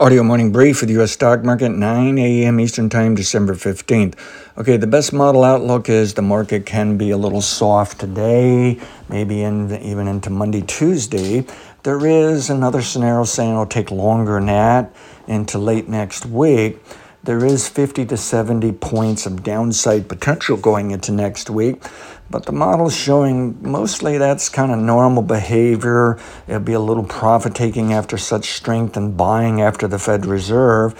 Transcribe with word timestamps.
Audio 0.00 0.24
morning 0.24 0.50
brief 0.50 0.78
for 0.78 0.86
the 0.86 0.92
U.S. 0.94 1.12
stock 1.12 1.44
market, 1.44 1.68
9 1.68 2.18
a.m. 2.18 2.58
Eastern 2.58 2.90
Time, 2.90 3.14
December 3.14 3.54
15th. 3.54 4.18
Okay, 4.58 4.76
the 4.76 4.88
best 4.88 5.12
model 5.12 5.44
outlook 5.44 5.88
is 5.88 6.14
the 6.14 6.20
market 6.20 6.66
can 6.66 6.98
be 6.98 7.10
a 7.10 7.16
little 7.16 7.40
soft 7.40 8.00
today, 8.00 8.80
maybe 9.08 9.42
in, 9.44 9.70
even 9.82 10.08
into 10.08 10.30
Monday, 10.30 10.62
Tuesday. 10.62 11.46
There 11.84 12.04
is 12.04 12.50
another 12.50 12.82
scenario 12.82 13.22
saying 13.22 13.52
it'll 13.52 13.66
take 13.66 13.92
longer 13.92 14.34
than 14.34 14.46
that 14.46 14.92
into 15.28 15.58
late 15.58 15.88
next 15.88 16.26
week. 16.26 16.80
There 17.24 17.42
is 17.42 17.66
50 17.70 18.04
to 18.04 18.18
70 18.18 18.72
points 18.72 19.24
of 19.24 19.42
downside 19.42 20.10
potential 20.10 20.58
going 20.58 20.90
into 20.90 21.10
next 21.10 21.48
week. 21.48 21.82
But 22.28 22.44
the 22.44 22.52
model's 22.52 22.94
showing 22.94 23.56
mostly 23.62 24.18
that's 24.18 24.50
kind 24.50 24.70
of 24.70 24.78
normal 24.78 25.22
behavior. 25.22 26.18
It'll 26.46 26.60
be 26.60 26.74
a 26.74 26.80
little 26.80 27.04
profit 27.04 27.54
taking 27.54 27.94
after 27.94 28.18
such 28.18 28.50
strength 28.50 28.98
and 28.98 29.16
buying 29.16 29.62
after 29.62 29.88
the 29.88 29.98
Fed 29.98 30.26
Reserve. 30.26 30.92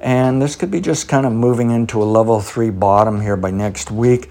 And 0.00 0.40
this 0.40 0.56
could 0.56 0.70
be 0.70 0.80
just 0.80 1.08
kind 1.08 1.26
of 1.26 1.34
moving 1.34 1.70
into 1.70 2.02
a 2.02 2.04
level 2.04 2.40
three 2.40 2.70
bottom 2.70 3.20
here 3.20 3.36
by 3.36 3.50
next 3.50 3.90
week. 3.90 4.30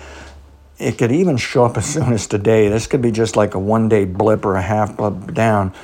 It 0.79 0.97
could 0.97 1.11
even 1.11 1.37
show 1.37 1.65
up 1.65 1.77
as 1.77 1.85
soon 1.85 2.11
as 2.11 2.25
today. 2.25 2.69
This 2.69 2.87
could 2.87 3.03
be 3.03 3.11
just 3.11 3.35
like 3.35 3.53
a 3.53 3.59
one 3.59 3.87
day 3.87 4.05
blip 4.05 4.45
or 4.45 4.55
a 4.55 4.63
half 4.63 4.97
blip 4.97 5.35
down. 5.35 5.75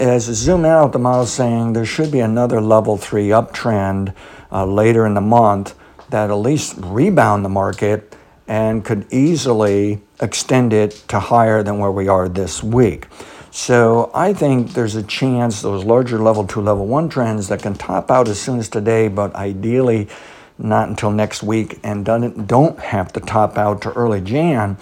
As 0.00 0.24
zoom 0.24 0.64
out, 0.64 0.92
the 0.92 0.98
model 0.98 1.24
is 1.24 1.30
saying 1.30 1.74
there 1.74 1.84
should 1.84 2.10
be 2.10 2.20
another 2.20 2.62
level 2.62 2.96
three 2.96 3.28
uptrend 3.28 4.14
uh, 4.50 4.64
later 4.64 5.04
in 5.04 5.12
the 5.12 5.20
month 5.20 5.74
that 6.08 6.30
at 6.30 6.36
least 6.36 6.76
rebound 6.78 7.44
the 7.44 7.50
market 7.50 8.16
and 8.48 8.82
could 8.82 9.06
easily 9.12 10.00
extend 10.22 10.72
it 10.72 10.92
to 11.08 11.20
higher 11.20 11.62
than 11.62 11.78
where 11.78 11.90
we 11.90 12.08
are 12.08 12.30
this 12.30 12.62
week. 12.62 13.08
So 13.50 14.10
I 14.14 14.32
think 14.32 14.72
there's 14.72 14.96
a 14.96 15.02
chance 15.02 15.60
those 15.60 15.84
larger 15.84 16.18
level 16.18 16.46
two, 16.46 16.62
level 16.62 16.86
one 16.86 17.10
trends 17.10 17.48
that 17.48 17.60
can 17.60 17.74
top 17.74 18.10
out 18.10 18.26
as 18.26 18.40
soon 18.40 18.58
as 18.58 18.70
today, 18.70 19.08
but 19.08 19.34
ideally 19.34 20.08
not 20.56 20.88
until 20.88 21.10
next 21.10 21.42
week 21.42 21.78
and 21.82 22.06
don't 22.06 22.78
have 22.78 23.12
to 23.12 23.20
top 23.20 23.58
out 23.58 23.82
to 23.82 23.92
early 23.92 24.22
Jan. 24.22 24.78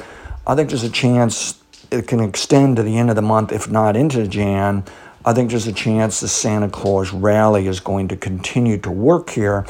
I 0.47 0.55
think 0.55 0.69
there's 0.69 0.85
a 0.85 0.91
chance 0.91 1.61
it 1.91 2.07
can 2.07 2.21
extend 2.21 2.77
to 2.77 2.85
the 2.85 2.97
end 2.97 3.11
of 3.11 3.17
the 3.17 3.23
month, 3.23 3.51
if 3.51 3.69
not 3.69 3.97
into 3.97 4.25
Jan. 4.29 4.85
I 5.25 5.33
think 5.33 5.51
there's 5.51 5.67
a 5.67 5.73
chance 5.73 6.21
the 6.21 6.29
Santa 6.29 6.69
Claus 6.69 7.13
rally 7.13 7.67
is 7.67 7.81
going 7.81 8.09
to 8.09 8.17
continue 8.17 8.79
to 8.79 8.91
work 8.91 9.31
here. 9.31 9.67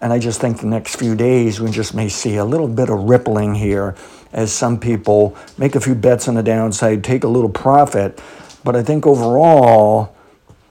And 0.00 0.12
I 0.12 0.18
just 0.18 0.40
think 0.40 0.60
the 0.60 0.66
next 0.66 0.96
few 0.96 1.14
days 1.14 1.60
we 1.60 1.70
just 1.70 1.94
may 1.94 2.08
see 2.08 2.36
a 2.36 2.44
little 2.44 2.68
bit 2.68 2.90
of 2.90 2.98
rippling 3.00 3.54
here 3.54 3.96
as 4.32 4.52
some 4.52 4.78
people 4.78 5.36
make 5.58 5.74
a 5.74 5.80
few 5.80 5.94
bets 5.94 6.28
on 6.28 6.34
the 6.34 6.42
downside, 6.42 7.02
take 7.02 7.24
a 7.24 7.28
little 7.28 7.50
profit. 7.50 8.20
But 8.62 8.76
I 8.76 8.82
think 8.82 9.06
overall, 9.06 10.14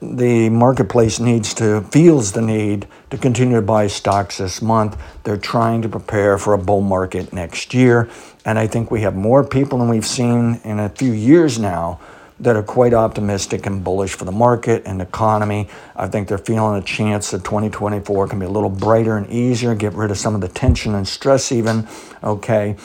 the 0.01 0.49
marketplace 0.49 1.19
needs 1.19 1.53
to, 1.55 1.81
feels 1.81 2.31
the 2.31 2.41
need 2.41 2.87
to 3.09 3.17
continue 3.17 3.55
to 3.55 3.61
buy 3.61 3.87
stocks 3.87 4.37
this 4.37 4.61
month. 4.61 4.97
They're 5.23 5.37
trying 5.37 5.81
to 5.81 5.89
prepare 5.89 6.37
for 6.37 6.53
a 6.53 6.57
bull 6.57 6.81
market 6.81 7.33
next 7.33 7.73
year. 7.73 8.09
And 8.45 8.57
I 8.57 8.67
think 8.67 8.91
we 8.91 9.01
have 9.01 9.15
more 9.15 9.43
people 9.43 9.79
than 9.79 9.89
we've 9.89 10.05
seen 10.05 10.61
in 10.63 10.79
a 10.79 10.89
few 10.89 11.11
years 11.11 11.59
now 11.59 11.99
that 12.39 12.55
are 12.55 12.63
quite 12.63 12.93
optimistic 12.93 13.65
and 13.65 13.83
bullish 13.83 14.13
for 14.13 14.25
the 14.25 14.31
market 14.31 14.83
and 14.85 15.01
economy. 15.01 15.67
I 15.95 16.07
think 16.07 16.27
they're 16.27 16.37
feeling 16.37 16.81
a 16.81 16.85
chance 16.85 17.31
that 17.31 17.43
2024 17.43 18.27
can 18.27 18.39
be 18.39 18.45
a 18.45 18.49
little 18.49 18.69
brighter 18.69 19.17
and 19.17 19.29
easier, 19.29 19.75
get 19.75 19.93
rid 19.93 20.11
of 20.11 20.17
some 20.17 20.35
of 20.35 20.41
the 20.41 20.47
tension 20.47 20.95
and 20.95 21.07
stress, 21.07 21.51
even. 21.51 21.87
Okay. 22.23 22.75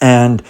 And 0.00 0.42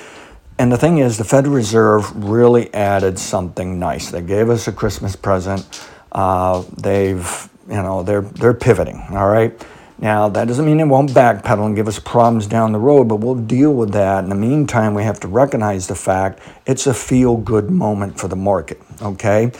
and 0.58 0.70
the 0.70 0.76
thing 0.76 0.98
is, 0.98 1.16
the 1.16 1.24
Federal 1.24 1.54
Reserve 1.54 2.14
really 2.22 2.72
added 2.74 3.18
something 3.18 3.78
nice. 3.78 4.10
They 4.10 4.20
gave 4.20 4.50
us 4.50 4.68
a 4.68 4.72
Christmas 4.72 5.16
present. 5.16 5.88
Uh, 6.12 6.64
they've, 6.76 7.48
you 7.66 7.76
know, 7.76 8.02
they're 8.02 8.20
they're 8.20 8.52
pivoting. 8.52 9.02
All 9.10 9.28
right. 9.28 9.58
Now, 10.00 10.30
that 10.30 10.48
doesn't 10.48 10.64
mean 10.64 10.80
it 10.80 10.86
won't 10.86 11.10
backpedal 11.10 11.66
and 11.66 11.76
give 11.76 11.86
us 11.86 11.98
problems 11.98 12.46
down 12.46 12.72
the 12.72 12.78
road, 12.78 13.04
but 13.04 13.16
we'll 13.16 13.34
deal 13.34 13.74
with 13.74 13.92
that. 13.92 14.24
In 14.24 14.30
the 14.30 14.34
meantime, 14.34 14.94
we 14.94 15.02
have 15.02 15.20
to 15.20 15.28
recognize 15.28 15.88
the 15.88 15.94
fact 15.94 16.40
it's 16.64 16.86
a 16.86 16.94
feel 16.94 17.36
good 17.36 17.70
moment 17.70 18.18
for 18.18 18.26
the 18.26 18.36
market, 18.36 18.80
okay? 19.02 19.52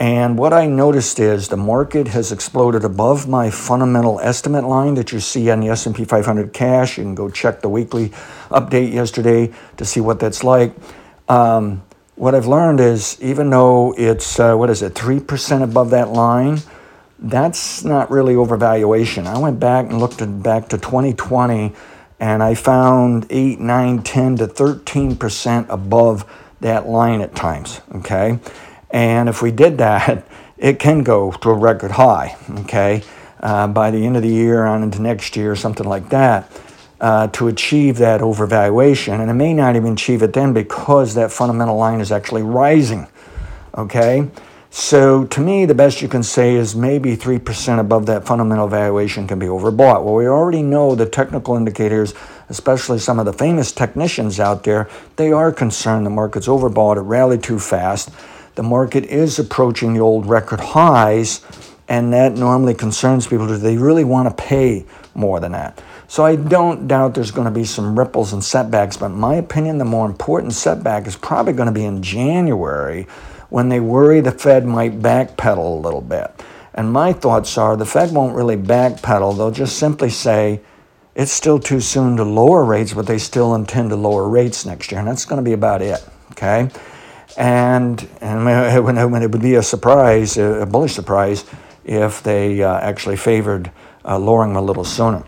And 0.00 0.38
what 0.38 0.54
I 0.54 0.66
noticed 0.66 1.20
is 1.20 1.48
the 1.48 1.58
market 1.58 2.08
has 2.08 2.32
exploded 2.32 2.82
above 2.82 3.28
my 3.28 3.50
fundamental 3.50 4.18
estimate 4.20 4.64
line 4.64 4.94
that 4.94 5.12
you 5.12 5.20
see 5.20 5.50
on 5.50 5.60
the 5.60 5.68
S&P 5.68 6.06
500 6.06 6.54
cash. 6.54 6.96
You 6.96 7.04
can 7.04 7.14
go 7.14 7.28
check 7.28 7.60
the 7.60 7.68
weekly 7.68 8.08
update 8.50 8.90
yesterday 8.90 9.52
to 9.76 9.84
see 9.84 10.00
what 10.00 10.18
that's 10.18 10.42
like. 10.42 10.74
Um, 11.28 11.82
what 12.16 12.34
I've 12.34 12.46
learned 12.46 12.80
is 12.80 13.20
even 13.20 13.50
though 13.50 13.94
it's, 13.98 14.40
uh, 14.40 14.56
what 14.56 14.70
is 14.70 14.80
it, 14.80 14.94
3% 14.94 15.62
above 15.62 15.90
that 15.90 16.08
line, 16.08 16.58
that's 17.18 17.84
not 17.84 18.10
really 18.10 18.34
overvaluation. 18.34 19.26
I 19.26 19.38
went 19.38 19.60
back 19.60 19.86
and 19.86 19.98
looked 19.98 20.20
at 20.20 20.42
back 20.42 20.68
to 20.70 20.78
2020 20.78 21.74
and 22.20 22.42
I 22.42 22.54
found 22.54 23.26
8, 23.30 23.60
9, 23.60 24.02
10 24.02 24.36
to 24.36 24.46
13% 24.46 25.68
above 25.68 26.24
that 26.60 26.86
line 26.88 27.20
at 27.20 27.34
times, 27.34 27.80
okay? 27.96 28.38
And 28.90 29.28
if 29.28 29.42
we 29.42 29.50
did 29.50 29.78
that, 29.78 30.26
it 30.58 30.78
can 30.78 31.02
go 31.02 31.32
to 31.32 31.50
a 31.50 31.54
record 31.54 31.92
high, 31.92 32.36
okay? 32.60 33.02
Uh, 33.40 33.66
by 33.66 33.90
the 33.90 34.06
end 34.06 34.16
of 34.16 34.22
the 34.22 34.28
year 34.28 34.64
on 34.64 34.82
into 34.82 35.02
next 35.02 35.36
year, 35.36 35.54
something 35.54 35.86
like 35.86 36.08
that, 36.08 36.50
uh, 37.00 37.26
to 37.28 37.48
achieve 37.48 37.98
that 37.98 38.20
overvaluation. 38.22 39.20
And 39.20 39.30
it 39.30 39.34
may 39.34 39.52
not 39.52 39.76
even 39.76 39.92
achieve 39.92 40.22
it 40.22 40.32
then 40.32 40.54
because 40.54 41.14
that 41.14 41.30
fundamental 41.30 41.76
line 41.76 42.00
is 42.00 42.10
actually 42.10 42.42
rising, 42.42 43.06
okay? 43.76 44.30
So 44.76 45.24
to 45.26 45.40
me, 45.40 45.66
the 45.66 45.74
best 45.74 46.02
you 46.02 46.08
can 46.08 46.24
say 46.24 46.56
is 46.56 46.74
maybe 46.74 47.16
3% 47.16 47.78
above 47.78 48.06
that 48.06 48.26
fundamental 48.26 48.66
valuation 48.66 49.28
can 49.28 49.38
be 49.38 49.46
overbought. 49.46 50.02
Well, 50.02 50.16
we 50.16 50.26
already 50.26 50.64
know 50.64 50.96
the 50.96 51.06
technical 51.06 51.54
indicators, 51.54 52.12
especially 52.48 52.98
some 52.98 53.20
of 53.20 53.24
the 53.24 53.32
famous 53.32 53.70
technicians 53.70 54.40
out 54.40 54.64
there, 54.64 54.88
they 55.14 55.30
are 55.30 55.52
concerned 55.52 56.04
the 56.04 56.10
market's 56.10 56.48
overbought, 56.48 56.96
it 56.96 57.02
rallied 57.02 57.44
too 57.44 57.60
fast. 57.60 58.10
The 58.56 58.64
market 58.64 59.04
is 59.04 59.38
approaching 59.38 59.94
the 59.94 60.00
old 60.00 60.26
record 60.26 60.58
highs, 60.58 61.42
and 61.86 62.12
that 62.12 62.32
normally 62.32 62.74
concerns 62.74 63.28
people. 63.28 63.46
Do 63.46 63.56
they 63.56 63.76
really 63.76 64.02
want 64.02 64.28
to 64.28 64.44
pay 64.44 64.86
more 65.14 65.38
than 65.38 65.52
that? 65.52 65.80
So 66.08 66.24
I 66.24 66.34
don't 66.34 66.88
doubt 66.88 67.14
there's 67.14 67.30
going 67.30 67.46
to 67.46 67.52
be 67.52 67.64
some 67.64 67.96
ripples 67.96 68.32
and 68.32 68.42
setbacks, 68.42 68.96
but 68.96 69.06
in 69.06 69.20
my 69.20 69.36
opinion, 69.36 69.78
the 69.78 69.84
more 69.84 70.04
important 70.04 70.52
setback 70.52 71.06
is 71.06 71.14
probably 71.14 71.52
going 71.52 71.66
to 71.66 71.72
be 71.72 71.84
in 71.84 72.02
January 72.02 73.06
when 73.54 73.68
they 73.68 73.78
worry 73.78 74.20
the 74.20 74.32
Fed 74.32 74.66
might 74.66 74.98
backpedal 74.98 75.58
a 75.58 75.80
little 75.80 76.00
bit. 76.00 76.28
And 76.74 76.92
my 76.92 77.12
thoughts 77.12 77.56
are 77.56 77.76
the 77.76 77.86
Fed 77.86 78.10
won't 78.10 78.34
really 78.34 78.56
backpedal. 78.56 79.36
They'll 79.36 79.52
just 79.52 79.78
simply 79.78 80.10
say 80.10 80.60
it's 81.14 81.30
still 81.30 81.60
too 81.60 81.78
soon 81.78 82.16
to 82.16 82.24
lower 82.24 82.64
rates, 82.64 82.94
but 82.94 83.06
they 83.06 83.16
still 83.16 83.54
intend 83.54 83.90
to 83.90 83.96
lower 83.96 84.28
rates 84.28 84.66
next 84.66 84.90
year. 84.90 84.98
And 84.98 85.06
that's 85.06 85.24
going 85.24 85.36
to 85.36 85.48
be 85.48 85.52
about 85.52 85.82
it. 85.82 86.04
Okay. 86.32 86.68
And, 87.36 88.08
and 88.20 88.48
it 89.22 89.30
would 89.30 89.40
be 89.40 89.54
a 89.54 89.62
surprise, 89.62 90.36
a 90.36 90.66
bullish 90.68 90.94
surprise, 90.94 91.44
if 91.84 92.24
they 92.24 92.60
uh, 92.60 92.80
actually 92.80 93.16
favored 93.16 93.70
uh, 94.04 94.18
lowering 94.18 94.54
them 94.54 94.64
a 94.64 94.66
little 94.66 94.82
sooner. 94.82 95.24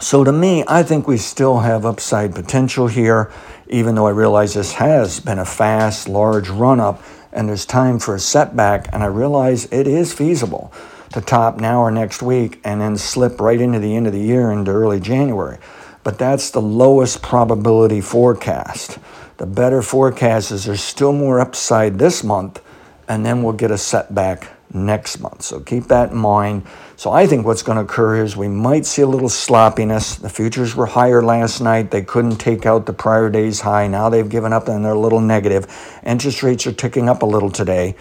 So 0.00 0.24
to 0.24 0.32
me, 0.32 0.64
I 0.66 0.82
think 0.82 1.06
we 1.06 1.18
still 1.18 1.60
have 1.60 1.86
upside 1.86 2.34
potential 2.34 2.88
here, 2.88 3.30
even 3.68 3.94
though 3.94 4.08
I 4.08 4.10
realize 4.10 4.54
this 4.54 4.72
has 4.72 5.20
been 5.20 5.38
a 5.38 5.44
fast, 5.44 6.08
large 6.08 6.48
run 6.48 6.80
up 6.80 7.00
and 7.34 7.48
there's 7.48 7.66
time 7.66 7.98
for 7.98 8.14
a 8.14 8.20
setback, 8.20 8.88
and 8.92 9.02
I 9.02 9.06
realize 9.06 9.66
it 9.72 9.86
is 9.86 10.14
feasible 10.14 10.72
to 11.12 11.20
top 11.20 11.58
now 11.58 11.80
or 11.80 11.90
next 11.90 12.22
week 12.22 12.60
and 12.64 12.80
then 12.80 12.96
slip 12.96 13.40
right 13.40 13.60
into 13.60 13.78
the 13.78 13.94
end 13.94 14.06
of 14.06 14.12
the 14.12 14.20
year 14.20 14.50
into 14.50 14.70
early 14.70 15.00
January. 15.00 15.58
But 16.02 16.18
that's 16.18 16.50
the 16.50 16.60
lowest 16.60 17.22
probability 17.22 18.00
forecast. 18.00 18.98
The 19.36 19.46
better 19.46 19.82
forecast 19.82 20.52
is 20.52 20.64
there's 20.64 20.82
still 20.82 21.12
more 21.12 21.40
upside 21.40 21.98
this 21.98 22.22
month, 22.22 22.60
and 23.08 23.26
then 23.26 23.42
we'll 23.42 23.52
get 23.52 23.70
a 23.70 23.78
setback 23.78 24.48
next 24.74 25.20
month. 25.20 25.42
So 25.42 25.60
keep 25.60 25.84
that 25.84 26.10
in 26.10 26.16
mind. 26.16 26.66
So 26.96 27.10
I 27.10 27.26
think 27.26 27.46
what's 27.46 27.62
going 27.62 27.76
to 27.76 27.84
occur 27.84 28.22
is 28.22 28.36
we 28.36 28.48
might 28.48 28.84
see 28.84 29.02
a 29.02 29.06
little 29.06 29.28
sloppiness. 29.28 30.16
The 30.16 30.28
futures 30.28 30.74
were 30.74 30.86
higher 30.86 31.22
last 31.22 31.60
night. 31.60 31.90
They 31.90 32.02
couldn't 32.02 32.36
take 32.36 32.66
out 32.66 32.86
the 32.86 32.92
prior 32.92 33.30
day's 33.30 33.60
high. 33.60 33.86
Now 33.86 34.08
they've 34.08 34.28
given 34.28 34.52
up 34.52 34.68
and 34.68 34.84
they're 34.84 34.92
a 34.92 34.98
little 34.98 35.20
negative. 35.20 35.66
Interest 36.04 36.42
rates 36.42 36.66
are 36.66 36.72
ticking 36.72 37.08
up 37.08 37.22
a 37.22 37.26
little 37.26 37.50
today. 37.50 37.94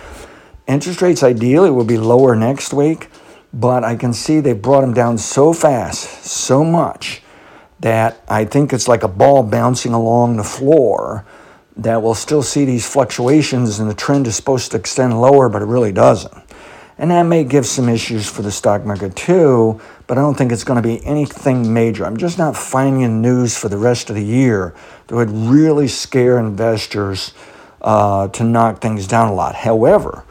Interest 0.68 1.02
rates 1.02 1.24
ideally 1.24 1.70
will 1.70 1.86
be 1.86 1.98
lower 1.98 2.36
next 2.36 2.74
week, 2.74 3.10
but 3.54 3.84
I 3.84 3.96
can 3.96 4.14
see 4.14 4.40
they 4.40 4.54
brought 4.54 4.82
them 4.82 4.94
down 4.94 5.18
so 5.18 5.54
fast, 5.54 6.24
so 6.24 6.64
much, 6.64 7.22
that 7.82 8.24
I 8.30 8.46
think 8.46 8.72
it's 8.72 8.88
like 8.88 9.04
a 9.04 9.10
ball 9.10 9.44
bouncing 9.44 9.94
along 9.94 10.38
the 10.38 10.44
floor 10.44 11.26
that 11.76 12.02
we'll 12.02 12.14
still 12.14 12.44
see 12.44 12.66
these 12.66 12.88
fluctuations 12.88 13.80
and 13.80 13.90
the 13.90 13.96
trend 13.96 14.28
is 14.28 14.36
supposed 14.36 14.72
to 14.72 14.78
extend 14.78 15.20
lower, 15.20 15.50
but 15.50 15.62
it 15.62 15.66
really 15.66 15.92
doesn't. 15.92 16.43
And 17.04 17.12
that 17.12 17.24
may 17.24 17.44
give 17.44 17.66
some 17.66 17.90
issues 17.90 18.30
for 18.30 18.44
the 18.44 18.50
stock 18.50 18.86
market 18.86 19.14
too, 19.14 19.82
but 20.08 20.18
I 20.18 20.22
don't 20.22 20.36
think 20.36 20.54
it's 20.54 20.64
going 20.64 20.82
to 20.82 20.88
be 20.88 21.06
anything 21.06 21.74
major. 21.74 22.06
I'm 22.06 22.16
just 22.16 22.38
not 22.38 22.56
finding 22.56 23.22
news 23.22 23.58
for 23.58 23.68
the 23.68 23.78
rest 23.78 24.10
of 24.10 24.16
the 24.16 24.24
year 24.24 24.74
that 25.08 25.16
would 25.18 25.30
really 25.30 25.90
scare 25.90 26.40
investors 26.40 27.34
uh, 27.82 28.30
to 28.30 28.46
knock 28.46 28.80
things 28.80 29.06
down 29.06 29.28
a 29.28 29.34
lot. 29.34 29.54
However, 29.54 30.24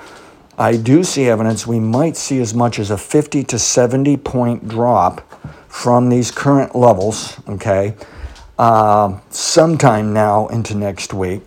I 0.56 0.78
do 0.78 1.04
see 1.04 1.28
evidence 1.28 1.66
we 1.66 1.78
might 1.78 2.16
see 2.16 2.40
as 2.40 2.54
much 2.54 2.78
as 2.78 2.90
a 2.90 2.96
50 2.96 3.44
to 3.44 3.58
70 3.58 4.16
point 4.16 4.66
drop 4.66 5.20
from 5.68 6.08
these 6.08 6.30
current 6.30 6.74
levels, 6.74 7.38
okay, 7.50 7.94
uh, 8.58 9.20
sometime 9.28 10.14
now 10.14 10.46
into 10.46 10.74
next 10.74 11.12
week. 11.12 11.42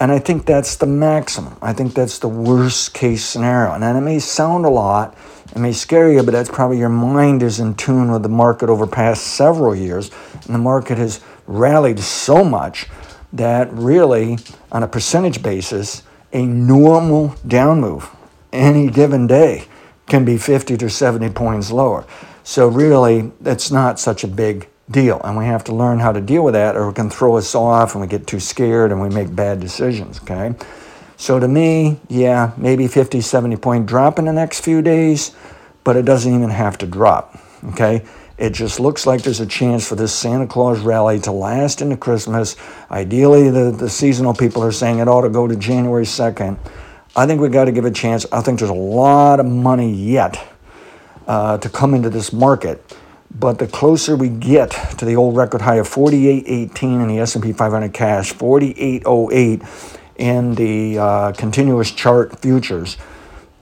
And 0.00 0.10
I 0.10 0.18
think 0.18 0.46
that's 0.46 0.76
the 0.76 0.86
maximum. 0.86 1.58
I 1.60 1.74
think 1.74 1.92
that's 1.92 2.18
the 2.18 2.28
worst 2.28 2.94
case 2.94 3.22
scenario. 3.22 3.72
And 3.72 3.84
it 3.84 4.00
may 4.00 4.18
sound 4.18 4.64
a 4.64 4.70
lot, 4.70 5.14
it 5.54 5.58
may 5.58 5.72
scare 5.72 6.10
you, 6.10 6.22
but 6.22 6.32
that's 6.32 6.48
probably 6.48 6.78
your 6.78 6.88
mind 6.88 7.42
is 7.42 7.60
in 7.60 7.74
tune 7.74 8.10
with 8.10 8.22
the 8.22 8.30
market 8.30 8.70
over 8.70 8.86
past 8.86 9.34
several 9.34 9.74
years. 9.74 10.10
And 10.46 10.54
the 10.54 10.58
market 10.58 10.96
has 10.96 11.20
rallied 11.46 12.00
so 12.00 12.42
much 12.42 12.86
that 13.34 13.70
really, 13.74 14.38
on 14.72 14.82
a 14.82 14.88
percentage 14.88 15.42
basis, 15.42 16.02
a 16.32 16.46
normal 16.46 17.34
down 17.46 17.80
move 17.82 18.08
any 18.54 18.88
given 18.88 19.26
day 19.26 19.66
can 20.06 20.24
be 20.24 20.38
50 20.38 20.78
to 20.78 20.88
70 20.88 21.28
points 21.34 21.70
lower. 21.70 22.06
So 22.42 22.68
really, 22.68 23.32
it's 23.44 23.70
not 23.70 24.00
such 24.00 24.24
a 24.24 24.28
big 24.28 24.69
deal. 24.90 25.20
And 25.22 25.36
we 25.36 25.44
have 25.46 25.64
to 25.64 25.74
learn 25.74 25.98
how 25.98 26.12
to 26.12 26.20
deal 26.20 26.42
with 26.42 26.54
that, 26.54 26.76
or 26.76 26.88
it 26.88 26.94
can 26.94 27.10
throw 27.10 27.36
us 27.36 27.54
off 27.54 27.94
and 27.94 28.00
we 28.00 28.06
get 28.06 28.26
too 28.26 28.40
scared 28.40 28.92
and 28.92 29.00
we 29.00 29.08
make 29.08 29.34
bad 29.34 29.60
decisions, 29.60 30.20
okay? 30.20 30.54
So 31.16 31.38
to 31.38 31.46
me, 31.46 32.00
yeah, 32.08 32.52
maybe 32.56 32.88
50, 32.88 33.20
70 33.20 33.56
point 33.56 33.86
drop 33.86 34.18
in 34.18 34.24
the 34.24 34.32
next 34.32 34.60
few 34.60 34.82
days, 34.82 35.32
but 35.84 35.96
it 35.96 36.04
doesn't 36.04 36.34
even 36.34 36.50
have 36.50 36.78
to 36.78 36.86
drop, 36.86 37.38
okay? 37.68 38.04
It 38.38 38.54
just 38.54 38.80
looks 38.80 39.06
like 39.06 39.22
there's 39.22 39.40
a 39.40 39.46
chance 39.46 39.86
for 39.86 39.96
this 39.96 40.14
Santa 40.14 40.46
Claus 40.46 40.80
rally 40.80 41.20
to 41.20 41.30
last 41.30 41.82
into 41.82 41.98
Christmas. 41.98 42.56
Ideally, 42.90 43.50
the, 43.50 43.70
the 43.70 43.90
seasonal 43.90 44.32
people 44.32 44.64
are 44.64 44.72
saying 44.72 44.98
it 44.98 45.08
ought 45.08 45.22
to 45.22 45.28
go 45.28 45.46
to 45.46 45.54
January 45.56 46.06
2nd. 46.06 46.58
I 47.14 47.26
think 47.26 47.42
we've 47.42 47.52
got 47.52 47.66
to 47.66 47.72
give 47.72 47.84
a 47.84 47.90
chance. 47.90 48.24
I 48.32 48.40
think 48.40 48.58
there's 48.58 48.70
a 48.70 48.74
lot 48.74 49.40
of 49.40 49.46
money 49.46 49.92
yet 49.92 50.42
uh, 51.26 51.58
to 51.58 51.68
come 51.68 51.92
into 51.92 52.08
this 52.08 52.32
market. 52.32 52.96
But 53.32 53.58
the 53.58 53.66
closer 53.66 54.16
we 54.16 54.28
get 54.28 54.70
to 54.98 55.04
the 55.04 55.16
old 55.16 55.36
record 55.36 55.62
high 55.62 55.76
of 55.76 55.88
48.18 55.88 56.82
in 56.82 57.08
the 57.08 57.20
S&P 57.20 57.52
500 57.52 57.92
cash, 57.92 58.34
48.08 58.34 59.96
in 60.16 60.54
the 60.54 60.98
uh, 60.98 61.32
continuous 61.32 61.90
chart 61.90 62.38
futures, 62.40 62.96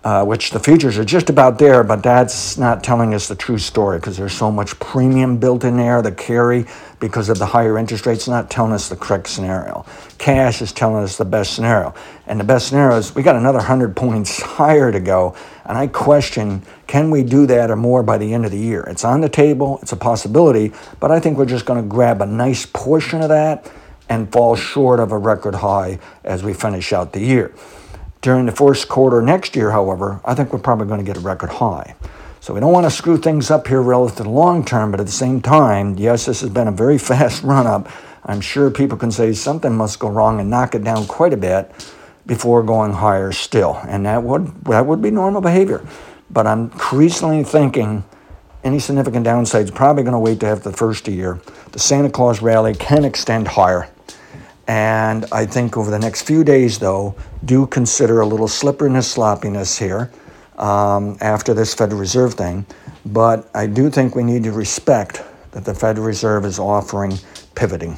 uh, 0.08 0.24
which 0.24 0.52
the 0.52 0.58
futures 0.58 0.96
are 0.96 1.04
just 1.04 1.28
about 1.28 1.58
there, 1.58 1.84
but 1.84 2.02
that's 2.02 2.56
not 2.56 2.82
telling 2.82 3.12
us 3.12 3.28
the 3.28 3.34
true 3.34 3.58
story 3.58 3.98
because 3.98 4.16
there's 4.16 4.32
so 4.32 4.50
much 4.50 4.80
premium 4.80 5.36
built 5.36 5.64
in 5.64 5.76
there, 5.76 6.00
the 6.00 6.10
carry 6.10 6.64
because 6.98 7.28
of 7.28 7.38
the 7.38 7.44
higher 7.44 7.76
interest 7.76 8.06
rates, 8.06 8.26
not 8.26 8.50
telling 8.50 8.72
us 8.72 8.88
the 8.88 8.96
correct 8.96 9.28
scenario. 9.28 9.84
Cash 10.16 10.62
is 10.62 10.72
telling 10.72 11.04
us 11.04 11.18
the 11.18 11.26
best 11.26 11.52
scenario. 11.52 11.92
And 12.26 12.40
the 12.40 12.44
best 12.44 12.68
scenario 12.68 12.96
is 12.96 13.14
we 13.14 13.22
got 13.22 13.36
another 13.36 13.58
100 13.58 13.94
points 14.04 14.40
higher 14.40 14.90
to 14.90 14.98
go. 14.98 15.36
And 15.66 15.76
I 15.76 15.88
question 15.88 16.62
can 16.86 17.10
we 17.10 17.22
do 17.22 17.44
that 17.44 17.70
or 17.70 17.76
more 17.76 18.02
by 18.02 18.16
the 18.16 18.32
end 18.32 18.46
of 18.46 18.50
the 18.50 18.58
year? 18.58 18.84
It's 18.84 19.04
on 19.04 19.20
the 19.20 19.28
table, 19.28 19.78
it's 19.82 19.92
a 19.92 19.96
possibility, 19.96 20.72
but 21.00 21.10
I 21.10 21.20
think 21.20 21.36
we're 21.36 21.44
just 21.44 21.66
going 21.66 21.82
to 21.82 21.86
grab 21.86 22.22
a 22.22 22.26
nice 22.26 22.64
portion 22.64 23.20
of 23.20 23.28
that 23.28 23.70
and 24.08 24.32
fall 24.32 24.56
short 24.56 25.00
of 25.00 25.12
a 25.12 25.18
record 25.18 25.56
high 25.56 25.98
as 26.24 26.42
we 26.42 26.54
finish 26.54 26.94
out 26.94 27.12
the 27.12 27.20
year. 27.20 27.52
During 28.20 28.46
the 28.46 28.52
first 28.52 28.88
quarter 28.88 29.22
next 29.22 29.54
year, 29.54 29.70
however, 29.70 30.20
I 30.24 30.34
think 30.34 30.52
we're 30.52 30.58
probably 30.58 30.86
going 30.86 30.98
to 30.98 31.06
get 31.06 31.16
a 31.16 31.20
record 31.20 31.50
high. 31.50 31.94
So 32.40 32.54
we 32.54 32.60
don't 32.60 32.72
want 32.72 32.86
to 32.86 32.90
screw 32.90 33.16
things 33.16 33.50
up 33.50 33.68
here 33.68 33.80
relative 33.80 34.18
to 34.18 34.22
the 34.24 34.30
long 34.30 34.64
term, 34.64 34.90
but 34.90 35.00
at 35.00 35.06
the 35.06 35.12
same 35.12 35.40
time, 35.40 35.96
yes, 35.96 36.26
this 36.26 36.40
has 36.40 36.50
been 36.50 36.68
a 36.68 36.72
very 36.72 36.98
fast 37.10 37.42
run 37.42 37.66
up. 37.66 37.88
I'm 38.24 38.40
sure 38.40 38.70
people 38.70 38.98
can 38.98 39.10
say 39.10 39.32
something 39.32 39.74
must 39.74 39.98
go 39.98 40.08
wrong 40.08 40.40
and 40.40 40.50
knock 40.50 40.74
it 40.74 40.84
down 40.84 41.06
quite 41.06 41.32
a 41.32 41.36
bit 41.36 41.70
before 42.26 42.62
going 42.62 42.92
higher 42.92 43.32
still. 43.32 43.80
And 43.88 44.04
that 44.06 44.22
would 44.22 44.64
that 44.64 44.86
would 44.86 45.00
be 45.00 45.10
normal 45.10 45.40
behavior. 45.40 45.86
But 46.30 46.46
I'm 46.46 46.64
increasingly 46.64 47.42
thinking 47.44 48.04
any 48.64 48.78
significant 48.80 49.24
downside 49.24 49.64
is 49.64 49.70
probably 49.70 50.02
going 50.02 50.12
to 50.12 50.18
wait 50.18 50.40
to 50.40 50.46
after 50.46 50.70
the 50.70 50.76
first 50.76 51.08
year. 51.08 51.40
The 51.72 51.78
Santa 51.78 52.10
Claus 52.10 52.42
rally 52.42 52.74
can 52.74 53.04
extend 53.04 53.48
higher. 53.48 53.88
And 54.68 55.24
I 55.32 55.46
think 55.46 55.78
over 55.78 55.90
the 55.90 55.98
next 55.98 56.22
few 56.22 56.44
days, 56.44 56.78
though, 56.78 57.16
do 57.46 57.66
consider 57.66 58.20
a 58.20 58.26
little 58.26 58.46
slipperiness, 58.46 59.10
sloppiness 59.10 59.78
here 59.78 60.10
um, 60.58 61.16
after 61.22 61.54
this 61.54 61.72
Federal 61.72 61.98
Reserve 61.98 62.34
thing. 62.34 62.66
But 63.06 63.50
I 63.54 63.66
do 63.66 63.88
think 63.88 64.14
we 64.14 64.22
need 64.22 64.44
to 64.44 64.52
respect 64.52 65.22
that 65.52 65.64
the 65.64 65.74
Federal 65.74 66.06
Reserve 66.06 66.44
is 66.44 66.58
offering 66.58 67.18
pivoting. 67.54 67.96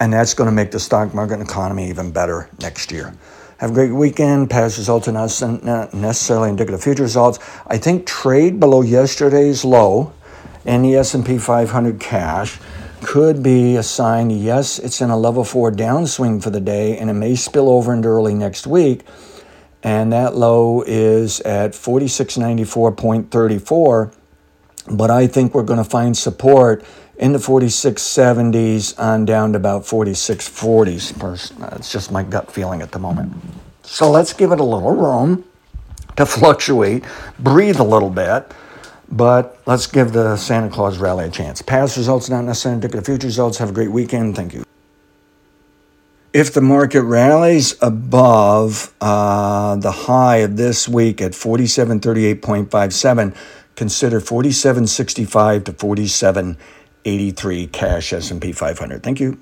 And 0.00 0.10
that's 0.10 0.32
going 0.32 0.48
to 0.48 0.52
make 0.52 0.70
the 0.70 0.80
stock 0.80 1.12
market 1.12 1.34
and 1.34 1.42
economy 1.42 1.88
even 1.90 2.10
better 2.10 2.48
next 2.60 2.90
year. 2.90 3.14
Have 3.58 3.70
a 3.70 3.74
great 3.74 3.92
weekend. 3.92 4.50
Past 4.50 4.78
results 4.78 5.08
are 5.08 5.12
not 5.12 5.94
necessarily 5.94 6.50
indicative 6.50 6.78
of 6.78 6.84
future 6.84 7.02
results. 7.02 7.38
I 7.66 7.76
think 7.76 8.06
trade 8.06 8.58
below 8.58 8.82
yesterday's 8.82 9.64
low 9.64 10.12
in 10.66 10.82
the 10.82 10.96
S&P 10.96 11.38
500 11.38 12.00
cash 12.00 12.58
could 13.02 13.42
be 13.42 13.76
a 13.76 13.82
sign, 13.82 14.30
yes, 14.30 14.78
it's 14.78 15.00
in 15.00 15.10
a 15.10 15.16
level 15.16 15.44
four 15.44 15.70
downswing 15.70 16.42
for 16.42 16.50
the 16.50 16.60
day, 16.60 16.98
and 16.98 17.08
it 17.08 17.14
may 17.14 17.36
spill 17.36 17.68
over 17.68 17.94
into 17.94 18.08
early 18.08 18.34
next 18.34 18.66
week. 18.66 19.02
And 19.82 20.12
that 20.12 20.34
low 20.34 20.82
is 20.86 21.40
at 21.40 21.72
4694.34. 21.72 24.14
But 24.90 25.10
I 25.10 25.26
think 25.26 25.54
we're 25.54 25.62
going 25.62 25.78
to 25.78 25.84
find 25.84 26.16
support 26.16 26.84
in 27.18 27.32
the 27.32 27.38
4670s 27.38 28.98
on 28.98 29.24
down 29.24 29.52
to 29.52 29.58
about 29.58 29.82
4640s. 29.82 31.76
It's 31.76 31.92
just 31.92 32.10
my 32.10 32.22
gut 32.22 32.50
feeling 32.50 32.82
at 32.82 32.92
the 32.92 32.98
moment. 32.98 33.32
So 33.82 34.10
let's 34.10 34.32
give 34.32 34.52
it 34.52 34.58
a 34.58 34.64
little 34.64 34.92
room 34.92 35.44
to 36.16 36.26
fluctuate, 36.26 37.04
breathe 37.38 37.78
a 37.78 37.84
little 37.84 38.10
bit. 38.10 38.52
But 39.10 39.58
let's 39.66 39.86
give 39.86 40.12
the 40.12 40.36
Santa 40.36 40.68
Claus 40.68 40.98
rally 40.98 41.24
a 41.26 41.30
chance. 41.30 41.62
Past 41.62 41.96
results 41.96 42.28
not 42.28 42.44
necessarily 42.44 42.74
indicative 42.76 43.00
of 43.00 43.06
future 43.06 43.26
results. 43.26 43.58
Have 43.58 43.70
a 43.70 43.72
great 43.72 43.90
weekend. 43.90 44.36
Thank 44.36 44.54
you. 44.54 44.62
If 46.32 46.52
the 46.52 46.60
market 46.60 47.02
rallies 47.02 47.74
above 47.80 48.94
uh, 49.00 49.74
the 49.76 49.90
high 49.90 50.36
of 50.38 50.56
this 50.58 50.86
week 50.86 51.22
at 51.22 51.32
4738.57, 51.32 53.34
consider 53.74 54.20
4765 54.20 55.64
to 55.64 55.72
4783 55.72 57.66
cash 57.68 58.12
S&P 58.12 58.52
500. 58.52 59.02
Thank 59.02 59.20
you. 59.20 59.34